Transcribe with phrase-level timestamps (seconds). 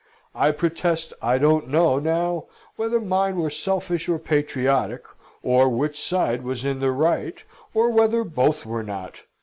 [0.33, 5.03] I protest I don't know now whether mine were selfish or patriotic,
[5.43, 7.37] or which side was in the right,
[7.75, 9.21] or whether both were not.